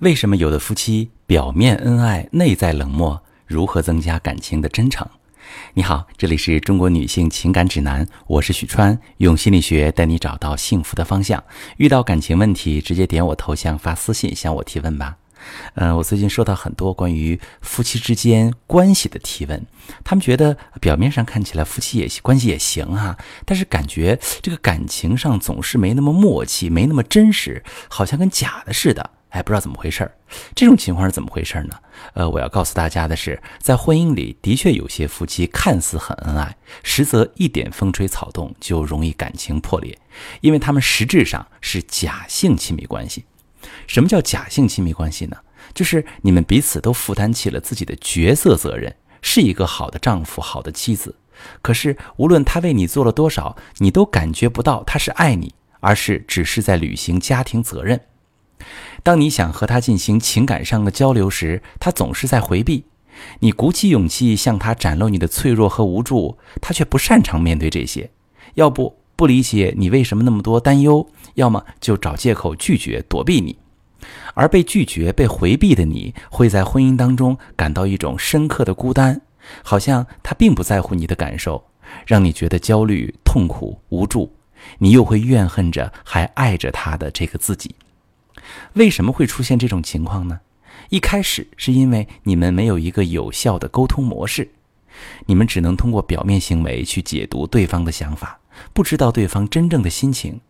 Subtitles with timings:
[0.00, 3.18] 为什么有的夫妻表面恩爱，内在冷漠？
[3.46, 5.08] 如何增加感情的真诚？
[5.72, 11.42] 你好，这里是中国女性情感指南，我是许川，用心理学带你找到幸福的方向。
[11.78, 15.16] 遇到感情问题，直接点我头像发私信向我提问吧。
[15.76, 19.64] 嗯，我最近收到很多关于夫妻之间关系的提问，
[20.04, 23.16] 他们觉得表面上看起来夫妻也关系也行啊，
[23.46, 29.12] 但是感觉这个感情上总是没那么默契，没那么真实，好像跟假的似的。
[29.30, 30.12] 哎，不知道怎么回事儿，
[30.54, 31.76] 这种情况是怎么回事儿呢？
[32.14, 39.98] 呃，我要告诉大家的是，在婚姻里的确有些夫妻看似很恩爱，实则一点风吹草动就容易感情破裂，
[40.40, 43.24] 因为他们实质上是假性亲密关系。
[43.86, 45.36] 什么叫假性亲密关系呢？
[45.74, 51.14] 就是你们彼此都负担起了自己的角色责任，是一个好的丈夫、好的妻子。
[51.60, 58.00] 可是无论他为你做了多少，你都感觉不到他是爱你，而是只是在履行家庭责任。
[59.06, 62.86] 当你想和他进行情感上的交流时，他总是在回避。
[63.38, 68.10] 你鼓起勇气向他展露你的脆弱和无助，他却不擅长面对这些。
[68.54, 73.56] 要不不理解你为什么那么多担忧，要么就找借口拒绝躲避你。
[74.34, 79.20] 而被拒绝、被回避的你，会在婚姻当中感到一种深刻的孤单，
[79.62, 81.64] 好像他并不在乎你的感受，
[82.04, 84.34] 让你觉得焦虑、痛苦、无助。
[84.78, 87.72] 你又会怨恨着还爱着他的这个自己。
[88.74, 90.40] 为什么会出现这种情况呢？
[90.90, 94.50] 一开始是因为你们没有一个有效的沟通模式，
[95.26, 98.38] 你们只能通过表面行为去解读对方的想法，
[98.72, 100.40] 不知道对方真正的心情。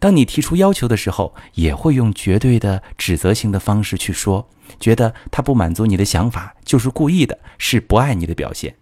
[0.00, 4.48] 当你提出要求的时候，也会用绝对的指责性的方式去说，
[4.80, 8.74] 觉得他不满足你的想法就是故意的，是不爱你的表现。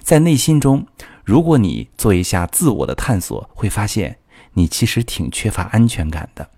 [0.00, 0.86] 在内心中，
[1.24, 4.18] 如果你做一下自我的探索，会发现
[4.54, 6.50] 你其实挺缺乏安全感的。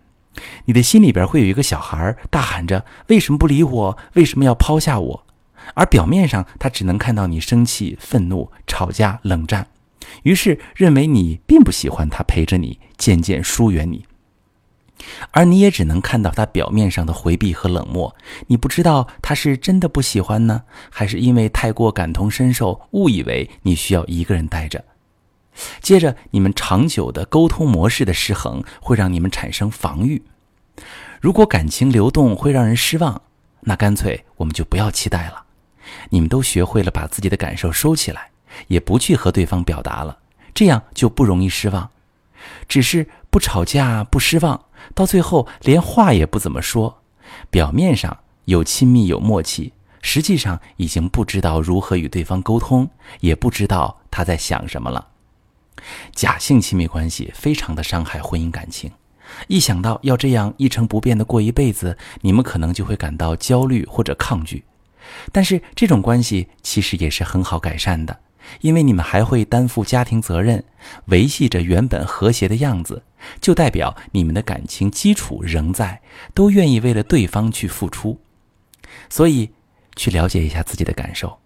[0.64, 3.98] 你的心里边会有一个小孩大喊着：“为什么不理我？
[4.14, 5.26] 为什么要抛下我？”
[5.74, 9.66] 而表面上他只能看到你生气、愤怒、吵架、冷战，
[10.24, 14.04] 于是认为你并不喜欢他陪着你，渐渐疏远你。
[15.32, 18.14] 而你也只能看到他表面上的回避和冷漠，
[18.46, 24.84] 你不知道他是真的不喜欢呢，还是因为太过感同身受，误以为你需要一个人待着。
[25.84, 30.22] 接着，你们长久的沟通模式的失衡会让你们产生防御。
[31.20, 33.20] 如果感情流动会让人失望，
[33.60, 35.44] 那干脆我们就不要期待了。
[36.08, 38.30] 你们都学会了把自己的感受收起来，
[38.68, 40.16] 也不去和对方表达了，
[40.54, 41.90] 这样就不容易失望。
[42.66, 47.02] 只是不吵架不失望，到最后连话也不怎么说，
[47.50, 52.88] 表面上有亲密有默契，实际上已经不知道如何与对方沟通，
[53.20, 55.08] 也不知道他在想什么了。
[56.14, 58.90] 假性亲密关系非常的伤害婚姻感情，
[59.48, 64.64] 一想到要这样一成不变的过一辈子，你们可能就会感到焦虑或者抗拒。
[65.30, 68.18] 但是这种关系其实也是很好改善的，
[68.60, 70.64] 因为你们还会担负家庭责任，
[71.06, 73.02] 维系着原本和谐的样子，
[73.40, 76.00] 就代表你们的感情基础仍在，
[76.32, 78.18] 都愿意为了对方去付出。
[79.10, 79.50] 所以，
[79.96, 81.38] 去了解一下自己的感受，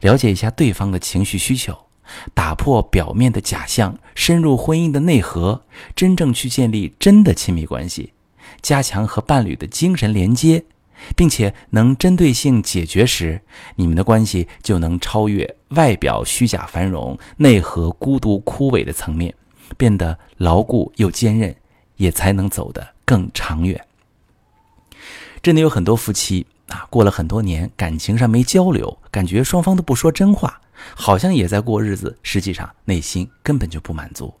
[0.00, 1.85] 了解一下对方的情绪需求。
[2.34, 5.62] 打破表面的假象，深入婚姻的内核，
[5.94, 8.12] 真正去建立真的亲密关系，
[8.62, 10.64] 加强和伴侣的精神连接，
[11.14, 13.40] 并且能针对性解决时，
[13.74, 19.34] 你们的关系就能超越外表虚假繁荣、内核孤独枯萎的层面，
[19.76, 21.54] 变得牢固又坚韧，
[21.96, 23.80] 也才能走得更长远。
[25.42, 30.60] 真的有很多夫妻啊，过了很多年，感情上没交流，感觉双方都不说真话。
[30.94, 34.34] 好像也在过日子，实际上内心根本就不满足。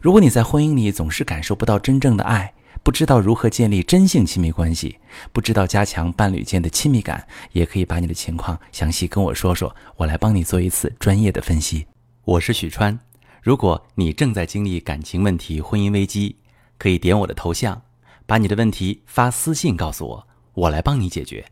[0.00, 4.98] 如果你在婚姻里总是感受不到真正的爱，不知道如何建立真性亲密关系，
[5.32, 11.86] 不知道加强伴侣间的亲密感，也可以把你的情况详细跟我说说，我来帮你做一次专业的分析。
[12.24, 12.98] 我是许川，
[13.42, 16.36] 如果你正在经历感情问题、婚姻危机，
[16.78, 17.80] 可以点我的头像，
[18.26, 21.44] 把你的问题发私信告诉我，我来帮你解决。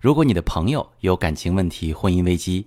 [0.00, 2.66] 如果你的朋友有感情问题、婚姻危机，